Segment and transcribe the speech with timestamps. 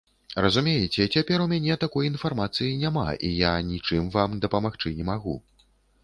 [0.43, 5.35] Разумееце, цяпер у мяне такой інфармацыі няма, і я нічым вам дапамагчы не магу.